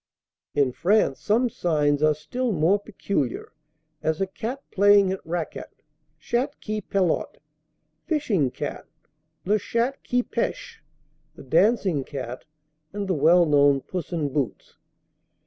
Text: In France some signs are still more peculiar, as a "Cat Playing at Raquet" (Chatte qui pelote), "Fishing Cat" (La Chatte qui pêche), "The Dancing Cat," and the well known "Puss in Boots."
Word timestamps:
In 0.55 0.71
France 0.71 1.19
some 1.19 1.47
signs 1.47 2.01
are 2.01 2.15
still 2.15 2.51
more 2.51 2.79
peculiar, 2.79 3.53
as 4.01 4.19
a 4.19 4.25
"Cat 4.25 4.63
Playing 4.71 5.11
at 5.11 5.19
Raquet" 5.23 5.83
(Chatte 6.19 6.55
qui 6.59 6.81
pelote), 6.81 7.37
"Fishing 8.07 8.49
Cat" 8.49 8.87
(La 9.45 9.59
Chatte 9.59 9.99
qui 10.03 10.23
pêche), 10.23 10.79
"The 11.35 11.43
Dancing 11.43 12.03
Cat," 12.03 12.45
and 12.91 13.07
the 13.07 13.13
well 13.13 13.45
known 13.45 13.81
"Puss 13.81 14.11
in 14.11 14.33
Boots." 14.33 14.75